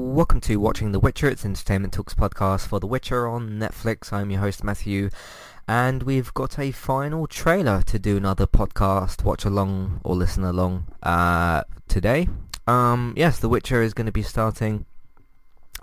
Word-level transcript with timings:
welcome 0.00 0.40
to 0.40 0.56
Watching 0.56 0.92
The 0.92 0.98
Witcher. 0.98 1.28
It's 1.28 1.44
Entertainment 1.44 1.92
Talks 1.92 2.14
podcast 2.14 2.66
for 2.66 2.80
The 2.80 2.86
Witcher 2.86 3.28
on 3.28 3.50
Netflix. 3.50 4.12
I'm 4.12 4.30
your 4.30 4.40
host 4.40 4.64
Matthew, 4.64 5.10
and 5.68 6.02
we've 6.02 6.32
got 6.32 6.58
a 6.58 6.72
final 6.72 7.26
trailer 7.26 7.82
to 7.82 7.98
do 7.98 8.16
another 8.16 8.46
podcast, 8.46 9.22
watch 9.24 9.44
along 9.44 10.00
or 10.02 10.16
listen 10.16 10.42
along 10.42 10.86
uh, 11.02 11.62
today. 11.86 12.28
Um, 12.66 13.12
yes, 13.14 13.38
The 13.38 13.50
Witcher 13.50 13.82
is 13.82 13.92
going 13.92 14.06
to 14.06 14.12
be 14.12 14.22
starting 14.22 14.86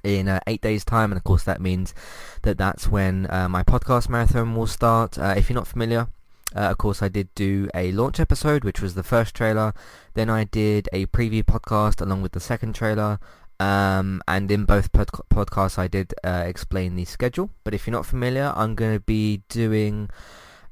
in 0.03 0.27
uh, 0.27 0.39
eight 0.47 0.61
days' 0.61 0.83
time, 0.83 1.11
and 1.11 1.17
of 1.17 1.23
course 1.23 1.43
that 1.43 1.61
means 1.61 1.93
that 2.41 2.57
that's 2.57 2.89
when 2.89 3.27
uh, 3.29 3.47
my 3.47 3.61
podcast 3.61 4.09
marathon 4.09 4.55
will 4.55 4.67
start. 4.67 5.17
Uh, 5.19 5.35
if 5.37 5.47
you're 5.47 5.55
not 5.55 5.67
familiar, 5.67 6.07
uh, 6.55 6.61
of 6.71 6.77
course, 6.77 7.01
I 7.01 7.07
did 7.07 7.33
do 7.35 7.69
a 7.75 7.91
launch 7.91 8.19
episode, 8.19 8.63
which 8.63 8.81
was 8.81 8.95
the 8.95 9.03
first 9.03 9.35
trailer. 9.35 9.73
Then 10.15 10.29
I 10.29 10.45
did 10.45 10.89
a 10.91 11.05
preview 11.07 11.43
podcast 11.43 12.01
along 12.01 12.23
with 12.23 12.31
the 12.31 12.39
second 12.39 12.73
trailer. 12.73 13.19
Um, 13.59 14.21
and 14.27 14.51
in 14.51 14.65
both 14.65 14.91
pod- 14.91 15.09
podcasts, 15.29 15.79
I 15.79 15.87
did 15.87 16.13
uh, 16.23 16.43
explain 16.45 16.95
the 16.95 17.05
schedule. 17.05 17.49
But 17.63 17.73
if 17.73 17.87
you're 17.87 17.93
not 17.93 18.05
familiar, 18.05 18.53
I'm 18.55 18.75
going 18.75 18.93
to 18.93 18.99
be 18.99 19.43
doing 19.49 20.09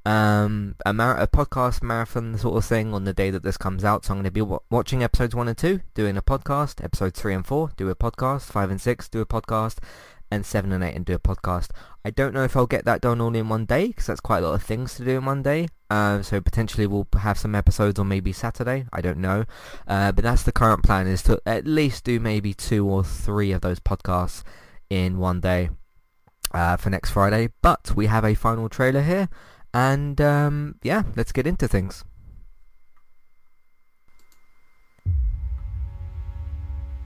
um, 0.06 0.76
a, 0.86 0.94
mar- 0.94 1.20
a 1.20 1.28
podcast 1.28 1.82
marathon 1.82 2.38
sort 2.38 2.58
of 2.58 2.66
thing 2.66 2.94
on 2.94 3.06
the 3.06 3.14
day 3.14 3.32
that 3.32 3.44
this 3.44 3.58
comes 3.58 3.84
out. 3.84 4.06
So 4.06 4.14
I'm 4.14 4.18
going 4.18 4.26
to 4.26 4.32
be 4.32 4.42
w- 4.42 4.60
watching 4.70 5.04
episodes 5.04 5.34
1 5.34 5.48
and 5.48 5.58
2, 5.58 5.82
doing 5.96 6.16
a 6.16 6.22
podcast. 6.22 6.84
Episodes 6.84 7.20
3 7.20 7.34
and 7.34 7.46
4, 7.46 7.72
do 7.76 7.90
a 7.90 7.96
podcast. 7.96 8.44
5 8.44 8.70
and 8.70 8.82
6, 8.82 9.10
do 9.10 9.22
a 9.22 9.26
podcast 9.26 9.80
and 10.32 10.46
7 10.46 10.72
and 10.72 10.84
8 10.84 10.96
and 10.96 11.06
do 11.06 11.14
a 11.14 11.20
podcast. 11.20 11.70
I 12.04 12.10
don't 12.10 12.34
know 12.34 12.44
if 12.44 12.56
I'll 12.56 12.68
get 12.68 12.86
that 12.86 13.02
done 13.02 13.22
all 13.22 13.36
in 13.36 13.50
one 13.50 13.66
day 13.66 13.88
because 13.88 14.08
that's 14.08 14.20
quite 14.20 14.44
a 14.44 14.48
lot 14.48 14.56
of 14.56 14.64
things 14.64 14.96
to 14.96 15.06
do 15.06 15.18
in 15.18 15.26
one 15.26 15.44
day. 15.44 15.68
Uh, 15.90 16.22
so 16.22 16.42
potentially 16.42 16.88
we'll 16.88 17.08
have 17.20 17.38
some 17.38 17.56
episodes 17.56 18.00
on 18.00 18.08
maybe 18.08 18.32
Saturday. 18.32 18.86
I 18.92 19.02
don't 19.02 19.20
know. 19.20 19.46
Uh, 19.88 20.12
but 20.12 20.24
that's 20.24 20.44
the 20.44 20.52
current 20.52 20.84
plan 20.84 21.08
is 21.08 21.24
to 21.24 21.42
at 21.46 21.66
least 21.66 22.04
do 22.04 22.20
maybe 22.20 22.54
two 22.54 22.88
or 22.88 23.04
three 23.04 23.52
of 23.52 23.62
those 23.62 23.80
podcasts 23.80 24.44
in 24.90 25.18
one 25.20 25.40
day 25.40 25.70
uh, 26.54 26.78
for 26.78 26.90
next 26.90 27.12
Friday. 27.12 27.50
But 27.62 27.96
we 27.96 28.08
have 28.08 28.26
a 28.26 28.36
final 28.36 28.70
trailer 28.70 29.02
here. 29.02 29.30
And 29.74 30.20
um, 30.22 30.76
yeah, 30.84 31.04
let's 31.16 31.32
get 31.32 31.46
into 31.46 31.68
things. 31.68 32.04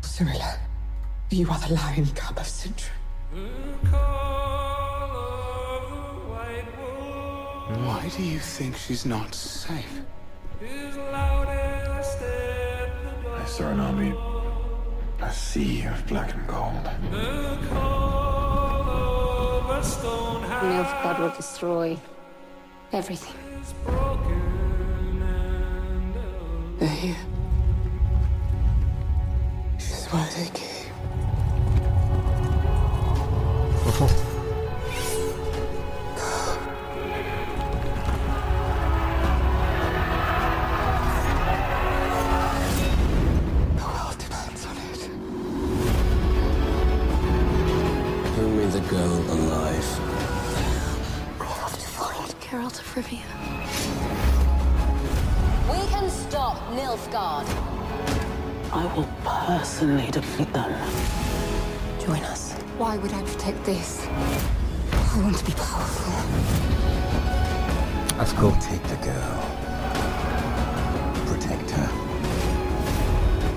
Cirilla, 0.02 0.58
you 1.30 1.50
are 1.50 1.60
the 1.60 1.74
lion 1.74 2.06
cub 2.08 2.38
of 2.38 2.44
Cintra. 2.44 2.99
Why 7.72 8.12
do 8.18 8.24
you 8.24 8.40
think 8.40 8.76
she's 8.76 9.06
not 9.06 9.36
safe? 9.36 10.02
I 10.62 10.64
saw 13.46 13.70
an 13.70 13.80
army, 13.80 14.16
a 15.22 15.32
sea 15.32 15.84
of 15.84 16.08
black 16.08 16.34
and 16.34 16.48
gold. 16.48 16.90
Nilfgaard 20.62 21.20
will 21.20 21.36
destroy 21.36 22.00
everything. 22.92 23.36
They're 26.80 26.90
here. 26.90 27.16
This 29.76 29.92
is 30.00 30.08
why 30.08 30.28
they 30.36 30.50
came. 30.50 30.69
I 58.72 58.86
will 58.96 59.10
personally 59.24 60.10
defeat 60.12 60.54
them. 60.54 60.72
Join 62.00 62.24
us. 62.24 62.49
Why 62.80 62.96
would 62.96 63.12
I 63.12 63.22
protect 63.24 63.66
this? 63.66 64.08
I 64.08 65.22
want 65.22 65.36
to 65.36 65.44
be 65.44 65.52
powerful. 65.52 66.14
That's 68.18 68.32
cool. 68.32 68.56
Take 68.62 68.82
the 68.84 68.96
girl, 69.04 69.42
protect 71.28 71.72
her, 71.72 71.90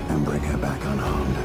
and 0.09 0.25
bring 0.25 0.41
her 0.41 0.57
back 0.57 0.83
unharmed. 0.83 1.37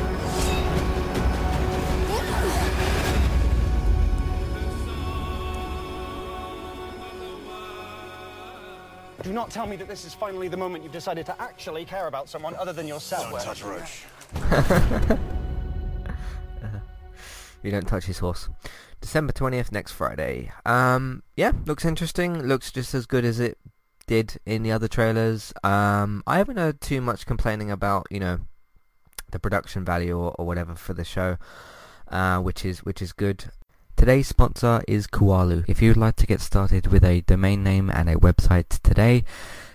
Do 9.23 9.33
not 9.33 9.53
tell 9.53 9.69
me 9.69 9.77
that 9.77 9.87
this 9.87 10.05
is 10.05 10.15
finally 10.15 10.49
the 10.49 10.57
moment 10.57 10.83
you've 10.83 10.93
decided 10.93 11.27
to 11.27 11.41
actually 11.41 11.85
care 11.85 12.09
about 12.09 12.29
someone 12.29 12.57
other 12.57 12.73
than 12.73 12.89
yourself. 12.89 13.31
Don't 13.31 13.41
touch 13.41 13.63
Roach. 13.63 14.03
You 17.63 17.71
don't 17.71 17.87
touch 17.89 18.05
his 18.05 18.19
horse. 18.19 18.49
December 19.01 19.33
20th, 19.33 19.73
next 19.73 19.93
Friday. 19.93 20.53
Um, 20.67 21.23
yeah, 21.37 21.53
looks 21.67 21.85
interesting. 21.85 22.43
Looks 22.43 22.71
just 22.73 22.95
as 22.95 23.07
good 23.07 23.25
as 23.25 23.41
it 23.41 23.59
did 24.07 24.39
in 24.47 24.63
the 24.63 24.73
other 24.73 24.89
trailers. 24.89 25.53
Um, 25.63 26.23
I 26.27 26.39
haven't 26.39 26.57
heard 26.57 26.81
too 26.81 27.01
much 27.01 27.27
complaining 27.27 27.71
about, 27.71 28.07
you 28.11 28.21
know, 28.21 28.41
the 29.31 29.39
production 29.39 29.85
value 29.85 30.19
or, 30.19 30.35
or 30.39 30.47
whatever 30.47 30.75
for 30.75 30.95
the 30.95 31.05
show, 31.05 31.37
uh, 32.09 32.39
which 32.39 32.65
is 32.65 32.81
which 32.81 33.03
is 33.03 33.13
good. 33.13 33.51
Today's 33.97 34.29
sponsor 34.29 34.81
is 34.87 35.07
Kualu. 35.07 35.65
If 35.69 35.83
you'd 35.83 35.97
like 35.97 36.17
to 36.17 36.27
get 36.27 36.41
started 36.41 36.87
with 36.87 37.05
a 37.05 37.21
domain 37.23 37.63
name 37.63 37.91
and 37.91 38.09
a 38.09 38.15
website 38.15 38.81
today, 38.83 39.25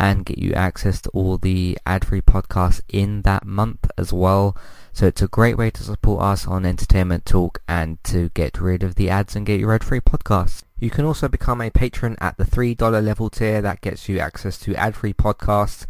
and 0.00 0.24
get 0.24 0.38
you 0.38 0.54
access 0.54 1.02
to 1.02 1.10
all 1.10 1.36
the 1.36 1.78
ad-free 1.84 2.22
podcasts 2.22 2.80
in 2.88 3.20
that 3.22 3.44
month 3.44 3.86
as 3.98 4.14
well. 4.14 4.56
So 4.94 5.06
it's 5.06 5.20
a 5.20 5.28
great 5.28 5.58
way 5.58 5.70
to 5.70 5.82
support 5.82 6.22
us 6.22 6.46
on 6.46 6.64
Entertainment 6.64 7.26
Talk 7.26 7.60
and 7.68 8.02
to 8.04 8.30
get 8.30 8.58
rid 8.58 8.82
of 8.82 8.94
the 8.94 9.10
ads 9.10 9.36
and 9.36 9.44
get 9.44 9.60
your 9.60 9.74
ad-free 9.74 10.00
podcasts. 10.00 10.62
You 10.78 10.88
can 10.88 11.04
also 11.04 11.28
become 11.28 11.60
a 11.60 11.70
patron 11.70 12.16
at 12.18 12.38
the 12.38 12.44
$3 12.44 13.04
level 13.04 13.28
tier. 13.28 13.60
That 13.60 13.82
gets 13.82 14.08
you 14.08 14.18
access 14.18 14.58
to 14.60 14.74
ad-free 14.74 15.12
podcasts 15.12 15.84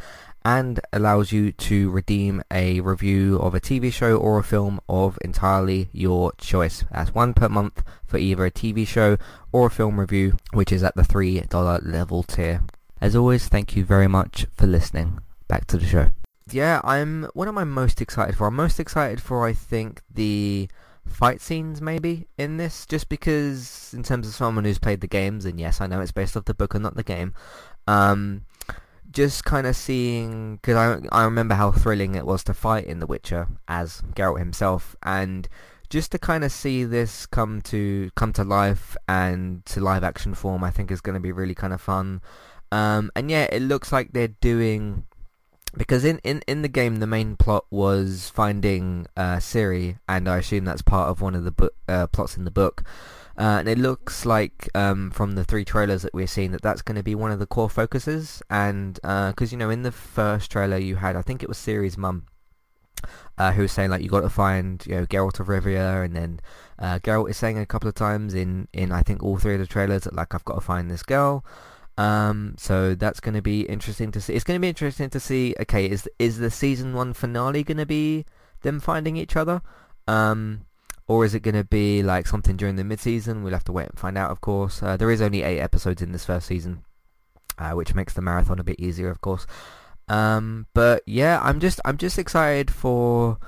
and 0.45 0.81
allows 0.93 1.31
you 1.31 1.53
to 1.53 1.91
redeem 1.91 2.43
a 2.51 2.81
review 2.81 3.39
of 3.39 3.55
a 3.55 3.61
TV 3.61 3.93
show 3.93 4.17
or 4.17 4.41
a 4.41 4.45
film 4.45 4.81
of 4.89 5.19
entirely 5.23 5.89
your 5.93 6.33
choice. 6.37 6.85
That's 6.91 7.15
one 7.15 7.33
per 7.33 7.49
month 7.49 7.85
for 8.07 8.19
either 8.19 8.45
a 8.45 8.51
TV 8.51 8.85
show 8.85 9.19
or 9.53 9.69
a 9.69 9.71
film 9.71 10.01
review, 10.01 10.37
which 10.53 10.73
is 10.73 10.83
at 10.83 10.97
the 10.97 11.03
$3 11.03 11.87
level 11.87 12.25
tier. 12.25 12.63
As 13.01 13.17
always, 13.17 13.49
thank 13.49 13.77
you 13.77 13.85
very 13.85 14.09
much 14.09 14.47
for 14.55 14.67
listening. 14.67 15.21
Back 15.49 15.67
to 15.69 15.79
the 15.79 15.87
show. 15.87 16.11
Yeah, 16.51 16.81
I'm. 16.85 17.29
What 17.33 17.49
am 17.49 17.57
I 17.57 17.65
most 17.65 18.03
excited 18.03 18.37
for? 18.37 18.49
I'm 18.49 18.57
most 18.57 18.79
excited 18.79 19.23
for, 19.23 19.47
I 19.47 19.55
think, 19.55 20.03
the 20.13 20.69
fight 21.07 21.41
scenes 21.41 21.81
maybe 21.81 22.27
in 22.37 22.59
this, 22.59 22.85
just 22.85 23.09
because 23.09 23.93
in 23.95 24.03
terms 24.03 24.29
of 24.29 24.35
someone 24.35 24.65
who's 24.65 24.79
played 24.79 25.01
the 25.01 25.07
games, 25.07 25.47
and 25.47 25.59
yes, 25.59 25.81
I 25.81 25.87
know 25.87 26.01
it's 26.01 26.13
based 26.13 26.37
off 26.37 26.45
the 26.45 26.55
book 26.55 26.75
and 26.75 26.83
not 26.83 26.95
the 26.95 27.03
game. 27.03 27.33
Um, 27.87 28.43
just 29.11 29.45
kind 29.45 29.67
of 29.67 29.77
seeing 29.77 30.57
because 30.57 30.77
I 30.77 31.01
I 31.11 31.25
remember 31.25 31.55
how 31.55 31.73
thrilling 31.73 32.15
it 32.15 32.27
was 32.27 32.45
to 32.45 32.55
fight 32.55 32.85
in 32.85 33.01
The 33.01 33.07
Witcher 33.07 33.49
as 33.67 34.03
Geralt 34.15 34.39
himself, 34.39 34.95
and 35.03 35.49
just 35.89 36.13
to 36.13 36.19
kind 36.19 36.45
of 36.45 36.53
see 36.53 36.85
this 36.85 37.27
come 37.27 37.63
to 37.63 38.11
come 38.15 38.33
to 38.35 38.45
life 38.45 38.97
and 39.09 39.65
to 39.67 39.81
live 39.81 40.05
action 40.05 40.35
form, 40.35 40.63
I 40.63 40.71
think 40.71 40.91
is 40.91 41.01
going 41.01 41.15
to 41.15 41.21
be 41.21 41.33
really 41.33 41.55
kind 41.55 41.73
of 41.73 41.81
fun. 41.81 42.21
Um, 42.73 43.11
and 43.17 43.31
yeah, 43.31 43.49
it 43.51 43.63
looks 43.63 43.93
like 43.93 44.13
they're 44.13 44.29
doing 44.29 45.05
because 45.77 46.05
in, 46.05 46.19
in, 46.25 46.43
in 46.49 46.63
the 46.63 46.69
game 46.69 46.97
the 46.97 47.07
main 47.07 47.37
plot 47.37 47.65
was 47.71 48.31
finding 48.31 49.07
uh, 49.17 49.37
Ciri, 49.37 49.99
and 50.09 50.29
I 50.29 50.39
assume 50.39 50.65
that's 50.65 50.83
part 50.83 51.09
of 51.09 51.21
one 51.21 51.35
of 51.35 51.45
the 51.45 51.71
uh, 51.89 52.07
plots 52.09 52.37
in 52.37 52.45
the 52.45 52.51
book. 52.51 52.83
Uh, 53.39 53.59
and 53.61 53.69
it 53.69 53.79
looks 53.79 54.27
like 54.27 54.69
um, 54.75 55.11
from 55.11 55.33
the 55.33 55.45
three 55.45 55.65
trailers 55.65 56.03
that 56.03 56.13
we're 56.13 56.27
seeing 56.27 56.53
that 56.53 56.61
that's 56.61 56.83
going 56.83 56.97
to 56.97 57.03
be 57.03 57.15
one 57.15 57.31
of 57.31 57.39
the 57.39 57.47
core 57.47 57.71
focuses. 57.71 58.43
And 58.51 58.95
because 58.95 59.35
uh, 59.41 59.51
you 59.51 59.57
know, 59.57 59.71
in 59.71 59.83
the 59.83 59.93
first 59.93 60.51
trailer 60.51 60.77
you 60.77 60.97
had, 60.97 61.17
I 61.17 61.23
think 61.23 61.43
it 61.43 61.49
was 61.49 61.57
Ciri's 61.57 61.97
mum, 61.97 62.27
uh, 63.39 63.53
who 63.53 63.63
was 63.63 63.73
saying 63.73 63.91
like 63.91 64.03
you 64.03 64.11
got 64.11 64.21
to 64.21 64.29
find 64.29 64.85
you 64.87 64.97
know 64.97 65.07
Geralt 65.07 65.41
of 65.41 65.47
Rivia, 65.47 66.05
and 66.05 66.15
then 66.15 66.41
uh, 66.79 66.99
Geralt 66.99 67.31
is 67.31 67.37
saying 67.39 67.59
a 67.59 67.65
couple 67.65 67.89
of 67.89 67.95
times 67.95 68.35
in 68.35 68.69
in 68.75 68.93
I 68.93 69.03
think 69.03 69.23
all 69.23 69.39
three 69.39 69.55
of 69.55 69.61
the 69.61 69.67
trailers 69.67 70.05
that 70.05 70.15
like 70.15 70.35
I've 70.35 70.45
got 70.45 70.57
to 70.57 70.61
find 70.61 70.91
this 70.91 71.03
girl. 71.03 71.45
Um, 72.01 72.55
so 72.57 72.95
that's 72.95 73.21
going 73.21 73.35
to 73.35 73.43
be 73.43 73.61
interesting 73.61 74.11
to 74.13 74.23
see. 74.23 74.33
It's 74.33 74.43
going 74.43 74.57
to 74.57 74.61
be 74.61 74.71
interesting 74.71 75.11
to 75.11 75.21
see. 75.21 75.55
Okay, 75.61 75.85
is 75.85 76.09
is 76.19 76.39
the 76.39 76.51
season 76.51 76.95
one 76.95 77.13
finale 77.13 77.63
going 77.63 77.77
to 77.77 77.85
be 77.85 78.25
them 78.63 78.81
finding 78.81 79.19
each 79.19 79.37
other? 79.37 79.61
Um, 80.09 80.65
or 81.07 81.27
is 81.27 81.35
it 81.35 81.41
going 81.41 81.57
to 81.57 81.65
be 81.65 82.03
like 82.03 82.27
something 82.27 82.57
during 82.57 82.77
the 82.77 82.85
mid-season? 82.85 83.43
We'll 83.43 83.53
have 83.53 83.65
to 83.65 83.73
wait 83.73 83.91
and 83.91 83.99
find 83.99 84.17
out, 84.17 84.31
of 84.31 84.41
course. 84.41 84.83
Uh, 84.83 84.97
there 84.97 85.11
is 85.11 85.21
only 85.21 85.43
eight 85.43 85.61
episodes 85.61 86.01
in 86.01 86.13
this 86.13 86.25
first 86.25 86.47
season, 86.47 86.85
uh, 87.59 87.73
which 87.73 87.95
makes 87.95 88.15
the 88.15 88.23
marathon 88.23 88.59
a 88.59 88.65
bit 88.65 88.81
easier, 88.81 89.11
of 89.11 89.21
course. 89.21 89.47
Um, 90.09 90.69
but 90.73 91.03
yeah, 91.05 91.39
I'm 91.43 91.61
just 91.61 91.81
I'm 91.85 91.99
just 91.99 92.19
excited 92.19 92.71
for 92.71 93.39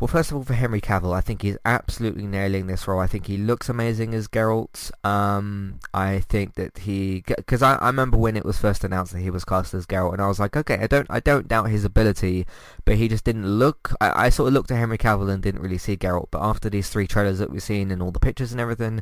well, 0.00 0.08
first 0.08 0.30
of 0.30 0.36
all, 0.36 0.44
for 0.44 0.54
Henry 0.54 0.80
Cavill, 0.80 1.12
I 1.12 1.20
think 1.20 1.42
he's 1.42 1.56
absolutely 1.64 2.26
nailing 2.26 2.66
this 2.66 2.86
role. 2.86 3.00
I 3.00 3.08
think 3.08 3.26
he 3.26 3.36
looks 3.36 3.68
amazing 3.68 4.14
as 4.14 4.28
Geralt. 4.28 4.90
Um, 5.04 5.80
I 5.92 6.20
think 6.20 6.54
that 6.54 6.78
he, 6.78 7.24
because 7.26 7.62
I, 7.62 7.74
I 7.76 7.88
remember 7.88 8.16
when 8.16 8.36
it 8.36 8.44
was 8.44 8.58
first 8.58 8.84
announced 8.84 9.12
that 9.12 9.20
he 9.20 9.30
was 9.30 9.44
cast 9.44 9.74
as 9.74 9.86
Geralt, 9.86 10.12
and 10.12 10.22
I 10.22 10.28
was 10.28 10.38
like, 10.38 10.56
okay, 10.56 10.78
I 10.78 10.86
don't, 10.86 11.06
I 11.10 11.18
don't 11.18 11.48
doubt 11.48 11.70
his 11.70 11.84
ability, 11.84 12.46
but 12.84 12.94
he 12.94 13.08
just 13.08 13.24
didn't 13.24 13.46
look. 13.46 13.92
I, 14.00 14.26
I 14.26 14.28
sort 14.28 14.48
of 14.48 14.54
looked 14.54 14.70
at 14.70 14.78
Henry 14.78 14.98
Cavill 14.98 15.30
and 15.30 15.42
didn't 15.42 15.62
really 15.62 15.78
see 15.78 15.96
Geralt. 15.96 16.28
But 16.30 16.42
after 16.42 16.70
these 16.70 16.88
three 16.88 17.08
trailers 17.08 17.38
that 17.40 17.50
we've 17.50 17.62
seen 17.62 17.90
and 17.90 18.00
all 18.00 18.12
the 18.12 18.20
pictures 18.20 18.52
and 18.52 18.60
everything, 18.60 19.00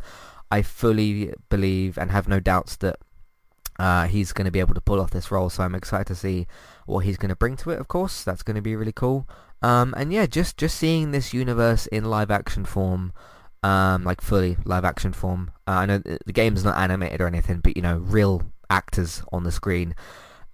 I 0.50 0.62
fully 0.62 1.34
believe 1.50 1.98
and 1.98 2.10
have 2.10 2.28
no 2.28 2.40
doubts 2.40 2.76
that 2.76 2.96
uh, 3.78 4.06
he's 4.06 4.32
going 4.32 4.46
to 4.46 4.50
be 4.50 4.61
able 4.61 4.75
to 4.75 4.81
pull 4.81 5.00
off 5.00 5.11
this 5.11 5.31
role. 5.31 5.50
So 5.50 5.62
I'm 5.62 5.75
excited 5.75 6.06
to 6.08 6.14
see 6.14 6.46
what 6.87 7.05
he's 7.05 7.17
going 7.17 7.28
to 7.28 7.37
bring 7.37 7.56
to 7.58 7.70
it. 7.70 7.81
Of 7.81 7.88
course, 7.88 8.25
that's 8.25 8.43
going 8.43 8.56
to 8.56 8.62
be 8.62 8.76
really 8.76 8.93
cool. 8.93 9.28
Um, 9.62 9.94
and 9.96 10.12
yeah, 10.12 10.26
just 10.26 10.56
just 10.56 10.76
seeing 10.76 11.11
this 11.11 11.32
universe 11.32 11.87
in 11.87 12.05
live 12.05 12.31
action 12.31 12.64
form, 12.64 13.12
um, 13.62 14.05
like 14.05 14.20
fully 14.20 14.56
live 14.64 14.84
action 14.84 15.12
form. 15.12 15.50
Uh, 15.67 15.73
I 15.73 15.87
know 15.87 15.99
the 15.99 16.32
game's 16.32 16.64
not 16.64 16.78
animated 16.78 17.20
or 17.20 17.26
anything, 17.26 17.61
but 17.61 17.76
you 17.76 17.82
know, 17.82 17.99
real 17.99 18.43
actors 18.70 19.23
on 19.32 19.44
the 19.44 19.52
screen. 19.52 19.94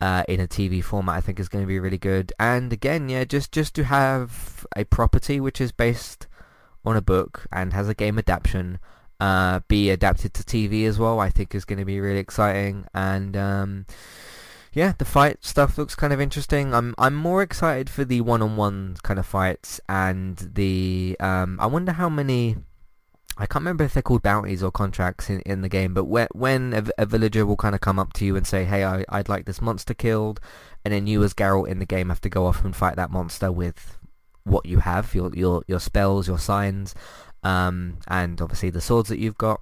Uh, 0.00 0.24
in 0.26 0.40
a 0.40 0.48
TV 0.48 0.82
format, 0.82 1.14
I 1.14 1.20
think 1.20 1.38
is 1.38 1.48
going 1.48 1.62
to 1.62 1.68
be 1.68 1.78
really 1.78 1.96
good. 1.96 2.32
And 2.40 2.72
again, 2.72 3.08
yeah, 3.08 3.22
just 3.22 3.52
just 3.52 3.72
to 3.76 3.84
have 3.84 4.66
a 4.74 4.84
property 4.84 5.38
which 5.38 5.60
is 5.60 5.70
based 5.70 6.26
on 6.84 6.96
a 6.96 7.00
book 7.00 7.46
and 7.52 7.72
has 7.72 7.88
a 7.88 7.94
game 7.94 8.18
adaptation 8.18 8.80
uh, 9.22 9.60
be 9.68 9.88
adapted 9.90 10.34
to 10.34 10.42
TV 10.42 10.84
as 10.84 10.98
well, 10.98 11.20
I 11.20 11.30
think 11.30 11.54
is 11.54 11.64
going 11.64 11.78
to 11.78 11.84
be 11.84 12.00
really 12.00 12.18
exciting. 12.18 12.86
And 12.92 13.36
um, 13.36 13.86
yeah, 14.72 14.94
the 14.98 15.04
fight 15.04 15.44
stuff 15.44 15.78
looks 15.78 15.94
kind 15.94 16.12
of 16.12 16.20
interesting. 16.20 16.74
I'm 16.74 16.92
I'm 16.98 17.14
more 17.14 17.40
excited 17.40 17.88
for 17.88 18.04
the 18.04 18.20
one-on-one 18.20 18.96
kind 19.04 19.20
of 19.20 19.26
fights 19.26 19.80
and 19.88 20.36
the 20.54 21.16
um, 21.20 21.58
I 21.60 21.66
wonder 21.66 21.92
how 21.92 22.08
many. 22.08 22.56
I 23.38 23.46
can't 23.46 23.62
remember 23.62 23.84
if 23.84 23.94
they're 23.94 24.02
called 24.02 24.22
bounties 24.22 24.62
or 24.62 24.70
contracts 24.70 25.30
in, 25.30 25.40
in 25.42 25.62
the 25.62 25.68
game, 25.68 25.94
but 25.94 26.04
when, 26.04 26.28
when 26.32 26.74
a, 26.74 27.02
a 27.02 27.06
villager 27.06 27.46
will 27.46 27.56
kind 27.56 27.74
of 27.74 27.80
come 27.80 27.98
up 27.98 28.12
to 28.14 28.26
you 28.26 28.36
and 28.36 28.46
say, 28.46 28.64
hey, 28.64 28.84
I, 28.84 29.06
I'd 29.08 29.30
like 29.30 29.46
this 29.46 29.62
monster 29.62 29.94
killed, 29.94 30.38
and 30.84 30.92
then 30.92 31.06
you 31.06 31.24
as 31.24 31.32
Geralt 31.32 31.66
in 31.66 31.78
the 31.78 31.86
game 31.86 32.10
have 32.10 32.20
to 32.22 32.28
go 32.28 32.44
off 32.44 32.62
and 32.62 32.76
fight 32.76 32.96
that 32.96 33.10
monster 33.10 33.50
with 33.50 33.96
what 34.44 34.66
you 34.66 34.80
have, 34.80 35.14
your 35.14 35.34
your, 35.34 35.62
your 35.66 35.80
spells, 35.80 36.28
your 36.28 36.38
signs, 36.38 36.94
um, 37.42 37.98
and 38.08 38.40
obviously 38.40 38.70
the 38.70 38.80
swords 38.80 39.08
that 39.08 39.18
you've 39.18 39.38
got. 39.38 39.60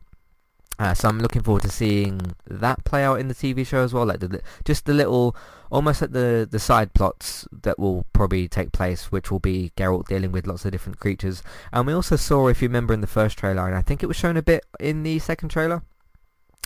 Uh, 0.78 0.94
so 0.94 1.08
I'm 1.10 1.18
looking 1.18 1.42
forward 1.42 1.62
to 1.64 1.68
seeing 1.68 2.34
that 2.46 2.84
play 2.84 3.04
out 3.04 3.20
in 3.20 3.28
the 3.28 3.34
TV 3.34 3.66
show 3.66 3.84
as 3.84 3.92
well, 3.92 4.06
like 4.06 4.20
the, 4.20 4.40
just 4.64 4.86
the 4.86 4.94
little, 4.94 5.36
almost 5.70 6.00
like 6.00 6.12
the 6.12 6.48
the 6.50 6.58
side 6.58 6.94
plots 6.94 7.46
that 7.52 7.78
will 7.78 8.06
probably 8.14 8.48
take 8.48 8.72
place, 8.72 9.12
which 9.12 9.30
will 9.30 9.40
be 9.40 9.72
Geralt 9.76 10.08
dealing 10.08 10.32
with 10.32 10.46
lots 10.46 10.64
of 10.64 10.72
different 10.72 10.98
creatures. 10.98 11.42
And 11.70 11.86
we 11.86 11.92
also 11.92 12.16
saw, 12.16 12.48
if 12.48 12.62
you 12.62 12.68
remember 12.68 12.94
in 12.94 13.02
the 13.02 13.06
first 13.06 13.36
trailer, 13.36 13.66
and 13.66 13.76
I 13.76 13.82
think 13.82 14.02
it 14.02 14.06
was 14.06 14.16
shown 14.16 14.38
a 14.38 14.42
bit 14.42 14.64
in 14.80 15.02
the 15.02 15.18
second 15.18 15.50
trailer, 15.50 15.82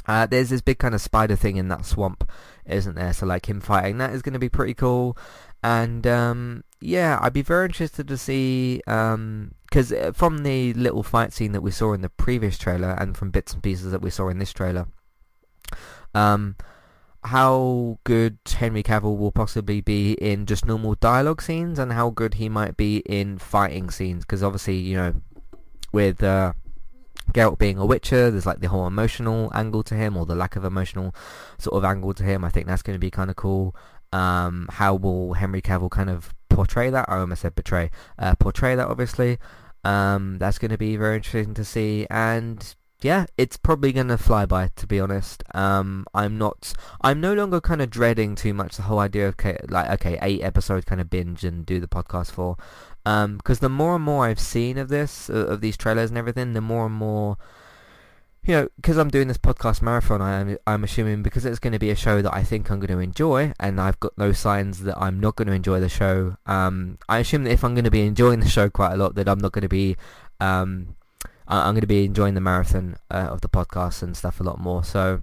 uh, 0.06 0.26
there's 0.26 0.50
this 0.50 0.61
big 0.61 0.78
kind 0.78 0.94
of 0.94 1.00
spider 1.00 1.34
thing 1.34 1.56
in 1.56 1.69
that 1.69 1.84
swamp, 1.84 2.28
isn't 2.66 2.94
there? 2.94 3.12
So 3.12 3.26
like 3.26 3.49
him 3.49 3.61
fighting 3.61 3.99
that 3.99 4.12
is 4.12 4.22
going 4.22 4.34
to 4.34 4.38
be 4.38 4.49
pretty 4.49 4.75
cool. 4.75 5.16
And 5.62 6.06
um, 6.06 6.62
yeah, 6.81 7.19
I'd 7.22 7.32
be 7.32 7.43
very 7.43 7.66
interested 7.66 8.06
to 8.08 8.19
see 8.19 8.82
um, 8.87 9.52
uh, 9.76 10.12
from 10.12 10.38
the 10.38 10.73
little 10.75 11.03
fight 11.03 11.32
scene 11.32 11.53
that 11.53 11.61
we 11.61 11.71
saw 11.71 11.93
in 11.93 12.00
the 12.00 12.09
previous 12.09 12.59
trailer 12.59 12.91
and 12.99 13.17
from 13.17 13.31
bits 13.31 13.53
and 13.53 13.62
pieces 13.62 13.91
that 13.93 14.03
we 14.03 14.11
saw 14.11 14.29
in 14.29 14.38
this 14.38 14.53
trailer, 14.53 14.87
um, 16.15 16.56
how 17.25 17.99
good 18.05 18.38
Henry 18.47 18.82
Cavill 18.82 19.17
will 19.17 19.32
possibly 19.32 19.81
be 19.81 20.12
in 20.12 20.47
just 20.47 20.67
normal 20.67 20.94
dialogue 20.94 21.43
scenes 21.43 21.79
and 21.79 21.93
how 21.93 22.11
good 22.11 22.35
he 22.35 22.49
might 22.49 22.76
be 22.76 22.99
in 22.99 23.38
fighting 23.38 23.91
scenes 23.91 24.25
because 24.25 24.43
obviously 24.43 24.76
you 24.76 24.97
know 24.97 25.15
with 25.93 26.23
uh, 26.23 26.53
Geralt 27.32 27.59
being 27.59 27.79
a 27.79 27.87
Witcher, 27.87 28.31
there's 28.31 28.47
like 28.47 28.61
the 28.61 28.69
whole 28.69 28.87
emotional 28.87 29.50
angle 29.55 29.82
to 29.85 29.94
him 29.94 30.17
or 30.17 30.26
the 30.26 30.35
lack 30.35 30.56
of 30.56 30.65
emotional 30.65 31.15
sort 31.59 31.76
of 31.76 31.85
angle 31.85 32.12
to 32.15 32.23
him. 32.23 32.44
I 32.44 32.50
think 32.50 32.67
that's 32.67 32.82
going 32.82 32.97
to 32.97 33.00
be 33.00 33.11
kind 33.11 33.31
of 33.31 33.37
cool. 33.37 33.75
Um, 34.12 34.69
how 34.71 34.94
will 34.94 35.32
Henry 35.32 35.62
Cavill 35.62 35.91
kind 35.91 36.11
of 36.11 36.35
portray 36.55 36.91
that. 36.91 37.06
I 37.09 37.19
almost 37.19 37.43
said 37.43 37.55
betray. 37.55 37.91
Uh, 38.19 38.35
portray 38.37 38.75
that, 38.75 38.88
obviously. 38.88 39.38
Um, 39.85 40.39
that's 40.39 40.59
going 40.59 40.71
to 40.71 40.79
be 40.79 40.97
very 40.97 41.17
interesting 41.17 41.55
to 41.55 41.65
see. 41.65 42.07
And 42.11 42.75
yeah, 43.03 43.27
it's 43.37 43.59
probably 43.59 43.93
going 43.93 44.09
to 44.09 44.17
fly 44.17 44.47
by, 44.47 44.71
to 44.77 44.87
be 44.87 44.99
honest. 44.99 45.43
Um, 45.55 46.07
I'm 46.15 46.39
not, 46.39 46.73
I'm 47.03 47.21
no 47.21 47.35
longer 47.35 47.61
kind 47.61 47.83
of 47.83 47.91
dreading 47.91 48.35
too 48.35 48.55
much 48.55 48.77
the 48.77 48.83
whole 48.83 48.99
idea 48.99 49.29
of, 49.29 49.37
like, 49.69 49.91
okay, 49.91 50.19
eight 50.23 50.43
episodes 50.43 50.87
kind 50.87 51.01
of 51.01 51.11
binge 51.11 51.45
and 51.45 51.67
do 51.67 51.81
the 51.81 51.89
podcast 51.89 52.31
for. 52.31 52.57
Um, 53.05 53.37
because 53.37 53.59
the 53.59 53.69
more 53.69 53.97
and 53.97 54.05
more 54.05 54.25
I've 54.25 54.41
seen 54.41 54.79
of 54.79 54.89
this, 54.89 55.29
of 55.29 55.61
these 55.61 55.77
trailers 55.77 56.11
and 56.11 56.17
everything, 56.17 56.55
the 56.55 56.63
more 56.63 56.87
and 56.87 56.95
more 56.95 57.37
you 58.46 58.55
know, 58.55 58.69
because 58.76 58.99
I'm 58.99 59.08
doing 59.08 59.29
this 59.29 59.38
podcast 59.38 59.81
marathon, 59.81 60.20
I 60.20 60.41
am, 60.41 60.58
I'm 60.67 60.85
assuming 60.85 61.23
because 61.23 61.46
it's 61.46 61.58
going 61.58 61.73
to 61.73 61.79
be 61.79 61.91
a 61.91 61.96
show 61.96 62.20
that 62.20 62.35
I 62.35 62.43
think 62.43 62.70
I'm 62.70 62.79
going 62.79 62.96
to 62.96 62.99
enjoy, 62.99 63.52
and 63.58 63.81
I've 63.81 63.99
got 64.00 64.12
no 64.19 64.32
signs 64.32 64.81
that 64.81 64.99
I'm 64.99 65.19
not 65.19 65.37
going 65.37 65.49
to 65.49 65.55
enjoy 65.55 65.81
the 65.81 65.88
show. 65.88 66.37
Um, 66.44 66.99
I 67.08 67.19
assume 67.19 67.44
that 67.44 67.52
if 67.52 67.64
I'm 67.64 67.75
going 67.75 67.85
to 67.85 67.91
be 67.91 68.06
enjoying 68.06 68.41
the 68.41 68.49
show 68.49 68.69
quite 68.69 68.93
a 68.93 68.96
lot, 68.96 69.14
that 69.14 69.29
I'm 69.29 69.38
not 69.38 69.52
going 69.52 69.62
to 69.62 69.69
be, 69.69 69.96
um, 70.41 70.95
I'm 71.49 71.75
going 71.75 71.80
to 71.80 71.87
be 71.87 72.04
enjoying 72.04 72.35
the 72.35 72.40
marathon 72.40 72.97
uh, 73.11 73.28
of 73.30 73.40
the 73.40 73.49
podcast 73.49 74.02
and 74.02 74.16
stuff 74.16 74.40
a 74.40 74.42
lot 74.42 74.61
more. 74.61 74.85
So, 74.85 75.23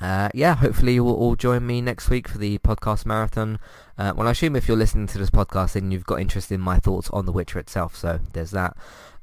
uh, 0.00 0.30
yeah, 0.34 0.56
hopefully 0.56 0.94
you 0.94 1.04
will 1.04 1.14
all 1.14 1.36
join 1.36 1.64
me 1.64 1.80
next 1.80 2.10
week 2.10 2.26
for 2.26 2.38
the 2.38 2.58
podcast 2.58 3.06
marathon. 3.06 3.60
Uh, 3.96 4.12
well, 4.16 4.26
I 4.26 4.32
assume 4.32 4.56
if 4.56 4.66
you're 4.66 4.76
listening 4.76 5.06
to 5.08 5.18
this 5.18 5.30
podcast, 5.30 5.74
then 5.74 5.92
you've 5.92 6.06
got 6.06 6.20
interest 6.20 6.50
in 6.50 6.60
my 6.60 6.78
thoughts 6.78 7.08
on 7.10 7.24
The 7.24 7.32
Witcher 7.32 7.60
itself. 7.60 7.94
So 7.94 8.18
there's 8.32 8.50
that. 8.50 8.76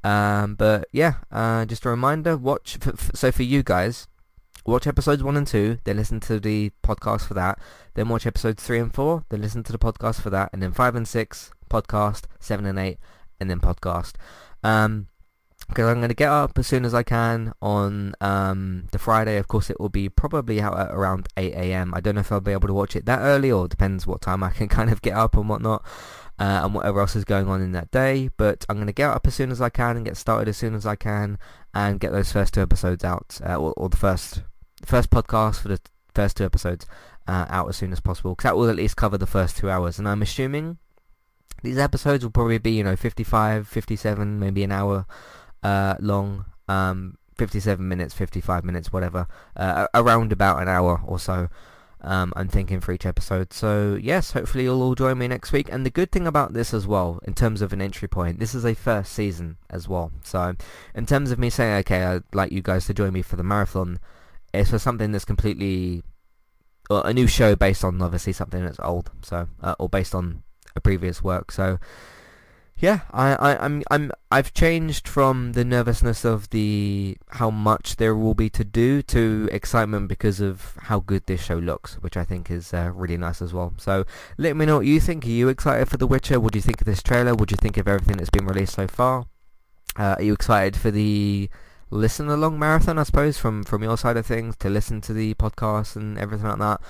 Um, 0.04 0.56
but 0.56 0.88
yeah, 0.92 1.16
uh, 1.32 1.66
just 1.66 1.86
a 1.86 1.90
reminder, 1.90 2.38
watch, 2.38 2.78
so 3.14 3.32
for 3.32 3.44
you 3.44 3.64
guys, 3.64 4.08
watch 4.66 4.88
episodes 4.88 5.24
1 5.24 5.36
and 5.36 5.48
2, 5.48 5.80
then 5.84 5.98
listen 5.98 6.20
to 6.22 6.40
the 6.40 6.72
podcast 6.84 7.28
for 7.28 7.34
that, 7.34 7.60
then 7.96 8.08
watch 8.08 8.26
episodes 8.26 8.64
3 8.64 8.80
and 8.80 8.94
4, 8.94 9.26
then 9.30 9.42
listen 9.42 9.64
to 9.64 9.72
the 9.72 9.80
podcast 9.80 10.22
for 10.22 10.30
that, 10.30 10.50
and 10.54 10.64
then 10.64 10.72
5 10.72 10.96
and 10.96 11.08
6, 11.08 11.52
podcast, 11.70 12.24
7 12.40 12.66
and 12.66 12.80
8, 12.80 12.98
and 13.40 13.50
then 13.50 13.60
podcast. 13.60 14.14
Um, 14.64 15.08
because 15.70 15.88
I'm 15.88 15.98
going 15.98 16.10
to 16.10 16.16
get 16.16 16.30
up 16.30 16.58
as 16.58 16.68
soon 16.68 16.84
as 16.84 16.94
I 16.94 17.04
can 17.04 17.54
on 17.62 18.14
um, 18.20 18.88
the 18.92 18.98
Friday. 19.00 19.38
Of 19.38 19.48
course, 19.48 19.70
it 19.70 19.80
will 19.80 19.90
be 19.90 20.10
probably 20.10 20.60
out 20.60 20.78
at 20.78 20.92
around 20.92 21.28
8 21.38 21.54
a.m. 21.54 21.94
I 21.94 22.02
don't 22.02 22.16
know 22.16 22.22
if 22.22 22.32
I'll 22.32 22.42
be 22.42 22.52
able 22.52 22.68
to 22.68 22.74
watch 22.74 22.96
it 22.96 23.06
that 23.06 23.20
early 23.20 23.52
or 23.52 23.68
depends 23.68 24.08
what 24.08 24.22
time 24.22 24.44
I 24.44 24.50
can 24.50 24.68
kind 24.78 24.92
of 24.92 25.02
get 25.02 25.14
up 25.14 25.38
and 25.38 25.48
whatnot 25.48 25.86
uh, 26.40 26.62
and 26.64 26.74
whatever 26.74 27.02
else 27.02 27.16
is 27.16 27.24
going 27.24 27.48
on 27.48 27.62
in 27.62 27.72
that 27.74 27.92
day. 27.92 28.30
But 28.36 28.66
I'm 28.68 28.78
going 28.78 28.88
to 28.88 28.94
get 28.94 29.10
up 29.10 29.28
as 29.28 29.36
soon 29.36 29.52
as 29.52 29.62
I 29.62 29.70
can 29.70 29.96
and 29.96 30.06
get 30.06 30.18
started 30.18 30.50
as 30.50 30.58
soon 30.58 30.74
as 30.74 30.86
I 30.86 30.96
can 30.96 31.38
and 31.74 32.00
get 32.00 32.12
those 32.12 32.32
first 32.32 32.56
two 32.56 32.62
episodes 32.62 33.04
out, 33.04 33.40
uh, 33.46 33.56
or, 33.56 33.74
or, 33.74 33.90
the 33.90 33.98
first 33.98 34.42
first 34.84 35.12
podcast 35.12 35.62
for 35.62 35.68
the 35.68 35.80
first 36.16 36.38
two 36.38 36.46
episodes 36.46 36.86
uh, 37.28 37.46
out 37.50 37.70
as 37.70 37.78
soon 37.78 37.92
as 37.92 38.00
possible 38.00 38.32
because 38.32 38.44
that 38.44 38.56
will 38.56 38.70
at 38.70 38.76
least 38.76 38.96
cover 38.96 39.18
the 39.18 39.28
first 39.28 39.58
two 39.58 39.70
hours. 39.70 40.00
And 40.00 40.08
I'm 40.08 40.24
assuming 40.24 40.80
these 41.62 41.78
episodes 41.78 42.24
will 42.24 42.32
probably 42.32 42.58
be, 42.58 42.72
you 42.72 42.84
know, 42.84 42.96
55, 42.96 43.68
57, 43.68 44.40
maybe 44.40 44.64
an 44.64 44.72
hour 44.72 45.06
uh, 45.64 45.96
long. 46.00 46.46
Um, 46.68 47.18
57 47.38 47.88
minutes, 47.88 48.14
55 48.14 48.66
minutes, 48.66 48.92
whatever, 48.92 49.26
uh, 49.56 49.88
around 49.94 50.34
about 50.34 50.62
an 50.62 50.68
hour 50.68 51.02
or 51.06 51.18
so 51.18 51.48
um, 52.02 52.32
I'm 52.36 52.48
thinking 52.48 52.80
for 52.80 52.92
each 52.94 53.06
episode. 53.06 53.52
So 53.52 53.98
yes, 54.02 54.32
hopefully 54.32 54.64
you'll 54.66 54.82
all 54.82 54.96
join 54.96 55.18
me 55.18 55.28
next 55.28 55.52
week. 55.52 55.70
And 55.72 55.86
the 55.86 55.90
good 55.90 56.12
thing 56.12 56.28
about 56.28 56.54
this 56.54 56.74
as 56.74 56.88
well, 56.88 57.20
in 57.24 57.34
terms 57.34 57.62
of 57.62 57.74
an 57.74 57.82
entry 57.82 58.08
point, 58.08 58.40
this 58.40 58.56
is 58.56 58.66
a 58.66 58.74
first 58.74 59.12
season 59.12 59.58
as 59.70 59.88
well. 59.88 60.12
So 60.24 60.56
in 60.96 61.06
terms 61.06 61.32
of 61.32 61.40
me 61.40 61.50
saying, 61.50 61.74
okay, 61.80 62.04
I'd 62.04 62.24
like 62.34 62.52
you 62.52 62.62
guys 62.62 62.86
to 62.86 62.94
join 62.94 63.14
me 63.14 63.22
for 63.22 63.36
the 63.36 63.44
marathon, 63.44 64.00
it's 64.54 64.70
for 64.70 64.80
something 64.80 65.12
that's 65.12 65.26
completely 65.26 66.04
a 66.90 67.14
new 67.14 67.28
show 67.28 67.56
based 67.56 67.84
on 67.84 68.02
obviously 68.02 68.34
something 68.34 68.66
that's 68.66 68.80
old, 68.80 69.12
so 69.22 69.48
uh, 69.62 69.76
or 69.78 69.88
based 69.88 70.16
on 70.16 70.42
a 70.76 70.82
previous 70.82 71.22
work. 71.22 71.52
So 71.52 71.78
yeah, 72.80 73.02
I, 73.12 73.36
I, 73.36 73.66
I'm, 73.66 73.84
I'm, 73.92 74.12
I've 74.32 74.54
changed 74.54 75.06
from 75.06 75.52
the 75.52 75.66
nervousness 75.66 76.24
of 76.24 76.50
the 76.50 77.18
how 77.32 77.50
much 77.50 77.98
there 77.98 78.16
will 78.16 78.34
be 78.34 78.50
to 78.52 78.64
do 78.64 79.02
to 79.04 79.50
excitement 79.52 80.08
because 80.08 80.40
of 80.40 80.78
how 80.84 81.02
good 81.02 81.26
this 81.26 81.44
show 81.44 81.58
looks, 81.58 81.96
which 81.96 82.16
I 82.16 82.24
think 82.24 82.50
is 82.50 82.74
uh, 82.74 82.92
really 82.94 83.18
nice 83.18 83.42
as 83.42 83.54
well. 83.54 83.74
So 83.78 84.06
let 84.38 84.56
me 84.56 84.66
know 84.66 84.78
what 84.78 84.86
you 84.86 85.02
think. 85.02 85.26
Are 85.26 85.30
you 85.30 85.50
excited 85.50 85.90
for 85.90 85.98
The 85.98 86.08
Witcher? 86.08 86.40
What 86.40 86.54
do 86.54 86.58
you 86.58 86.64
think 86.64 86.80
of 86.80 86.86
this 86.86 87.04
trailer? 87.04 87.36
What 87.36 87.50
do 87.50 87.54
you 87.54 87.62
think 87.62 87.76
of 87.76 87.88
everything 87.88 88.16
that's 88.16 88.30
been 88.30 88.48
released 88.48 88.76
so 88.76 88.88
far? 88.88 89.26
Uh, 89.98 90.16
are 90.18 90.24
you 90.24 90.34
excited 90.34 90.78
for 90.78 90.90
the 90.90 91.50
listen 91.90 92.30
along 92.30 92.58
marathon? 92.58 92.98
I 92.98 93.04
suppose 93.04 93.38
from 93.38 93.64
from 93.64 93.84
your 93.84 93.98
side 93.98 94.16
of 94.16 94.26
things 94.26 94.56
to 94.58 94.70
listen 94.70 95.02
to 95.02 95.14
the 95.14 95.34
podcast 95.34 95.98
and 95.98 96.18
everything 96.18 96.48
like 96.48 96.60
that. 96.60 96.82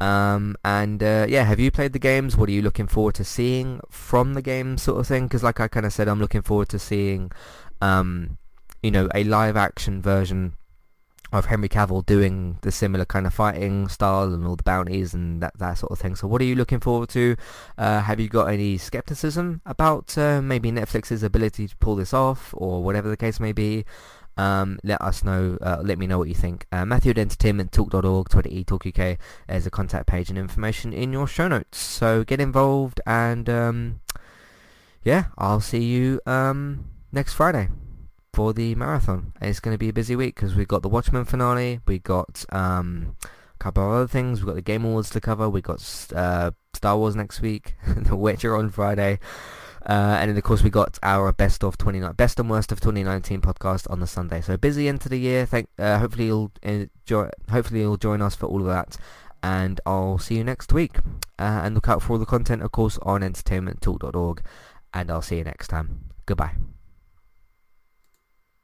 Um, 0.00 0.56
and 0.64 1.02
uh, 1.02 1.26
yeah, 1.28 1.44
have 1.44 1.60
you 1.60 1.70
played 1.70 1.92
the 1.92 1.98
games? 1.98 2.36
What 2.36 2.48
are 2.48 2.52
you 2.52 2.62
looking 2.62 2.86
forward 2.86 3.14
to 3.16 3.24
seeing 3.24 3.80
from 3.88 4.34
the 4.34 4.42
game, 4.42 4.76
sort 4.78 5.00
of 5.00 5.06
thing? 5.06 5.24
Because 5.24 5.42
like 5.42 5.60
I 5.60 5.68
kind 5.68 5.86
of 5.86 5.92
said, 5.92 6.08
I'm 6.08 6.20
looking 6.20 6.42
forward 6.42 6.68
to 6.70 6.78
seeing, 6.78 7.30
um, 7.80 8.38
you 8.82 8.90
know, 8.90 9.08
a 9.14 9.24
live 9.24 9.56
action 9.56 10.02
version 10.02 10.56
of 11.32 11.46
Henry 11.46 11.68
Cavill 11.68 12.06
doing 12.06 12.58
the 12.62 12.70
similar 12.70 13.04
kind 13.04 13.26
of 13.26 13.34
fighting 13.34 13.88
style 13.88 14.32
and 14.32 14.46
all 14.46 14.54
the 14.54 14.62
bounties 14.62 15.14
and 15.14 15.42
that 15.42 15.58
that 15.58 15.74
sort 15.78 15.90
of 15.90 15.98
thing. 15.98 16.14
So 16.14 16.28
what 16.28 16.40
are 16.40 16.44
you 16.44 16.54
looking 16.54 16.80
forward 16.80 17.08
to? 17.10 17.36
Uh, 17.76 18.00
have 18.00 18.20
you 18.20 18.28
got 18.28 18.46
any 18.46 18.78
skepticism 18.78 19.60
about 19.66 20.16
uh, 20.16 20.40
maybe 20.40 20.70
Netflix's 20.70 21.22
ability 21.22 21.68
to 21.68 21.76
pull 21.78 21.96
this 21.96 22.14
off 22.14 22.54
or 22.56 22.82
whatever 22.84 23.08
the 23.08 23.16
case 23.16 23.40
may 23.40 23.52
be? 23.52 23.84
Um, 24.36 24.78
let 24.82 25.00
us 25.00 25.24
know, 25.24 25.58
uh, 25.60 25.78
let 25.82 25.98
me 25.98 26.06
know 26.06 26.18
what 26.18 26.28
you 26.28 26.34
think. 26.34 26.66
Uh, 26.72 26.84
Matthew 26.84 27.10
at 27.10 27.16
entertainmenttalk.org, 27.16 28.28
Twitter 28.28 28.48
eTalkUK, 28.48 29.18
there's 29.48 29.66
a 29.66 29.70
contact 29.70 30.06
page 30.06 30.28
and 30.30 30.38
information 30.38 30.92
in 30.92 31.12
your 31.12 31.26
show 31.26 31.48
notes. 31.48 31.78
So 31.78 32.24
get 32.24 32.40
involved 32.40 33.00
and 33.06 33.48
um, 33.48 34.00
yeah, 35.02 35.26
I'll 35.38 35.60
see 35.60 35.84
you 35.84 36.20
um, 36.26 36.86
next 37.12 37.34
Friday 37.34 37.68
for 38.32 38.52
the 38.52 38.74
marathon. 38.74 39.32
It's 39.40 39.60
going 39.60 39.74
to 39.74 39.78
be 39.78 39.88
a 39.88 39.92
busy 39.92 40.16
week 40.16 40.34
because 40.34 40.54
we've 40.54 40.68
got 40.68 40.82
the 40.82 40.88
Watchmen 40.88 41.24
finale, 41.24 41.80
we 41.86 41.98
got 42.00 42.44
um, 42.50 43.16
a 43.22 43.58
couple 43.58 43.84
of 43.84 43.92
other 43.92 44.08
things, 44.08 44.40
we've 44.40 44.46
got 44.48 44.56
the 44.56 44.62
Game 44.62 44.84
Awards 44.84 45.10
to 45.10 45.20
cover, 45.20 45.48
we've 45.48 45.62
got 45.62 45.80
uh, 46.14 46.50
Star 46.72 46.96
Wars 46.96 47.14
next 47.14 47.40
week, 47.40 47.74
The 47.86 48.16
Witcher 48.16 48.56
on 48.56 48.70
Friday. 48.70 49.20
Uh, 49.86 50.16
and 50.18 50.30
then 50.30 50.36
of 50.36 50.42
course 50.42 50.62
we 50.62 50.70
got 50.70 50.98
our 51.02 51.32
best 51.32 51.62
of 51.62 51.76
29, 51.76 52.12
best 52.12 52.40
and 52.40 52.48
worst 52.48 52.72
of 52.72 52.80
2019 52.80 53.40
podcast 53.40 53.90
on 53.90 54.00
the 54.00 54.06
Sunday. 54.06 54.40
So 54.40 54.56
busy 54.56 54.88
end 54.88 54.96
into 54.96 55.08
the 55.08 55.18
year. 55.18 55.44
Thank. 55.46 55.68
Uh, 55.78 55.98
hopefully 55.98 56.26
you'll 56.26 56.52
enjoy. 56.62 57.28
Hopefully 57.50 57.80
you'll 57.80 57.96
join 57.96 58.22
us 58.22 58.34
for 58.34 58.46
all 58.46 58.60
of 58.60 58.66
that. 58.66 58.96
And 59.42 59.80
I'll 59.84 60.18
see 60.18 60.36
you 60.36 60.44
next 60.44 60.72
week. 60.72 60.98
Uh, 61.38 61.60
and 61.64 61.74
look 61.74 61.88
out 61.88 62.02
for 62.02 62.14
all 62.14 62.18
the 62.18 62.24
content, 62.24 62.62
of 62.62 62.72
course, 62.72 62.98
on 63.02 63.20
entertainmenttalk.org. 63.20 64.42
And 64.94 65.10
I'll 65.10 65.22
see 65.22 65.36
you 65.36 65.44
next 65.44 65.68
time. 65.68 66.10
Goodbye. 66.24 66.54